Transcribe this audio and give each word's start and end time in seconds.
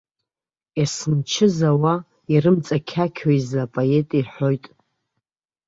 Ес 0.83 0.95
мчы 1.15 1.45
зауа 1.57 1.95
ирымҵақьақьо 2.33 3.29
изы 3.37 3.57
апоет 3.65 4.09
иҳәоит. 4.19 4.65